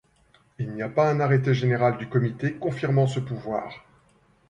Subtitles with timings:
[0.57, 3.85] Il n'y a pas un arrêté général du Comité confirmant ce pouvoir.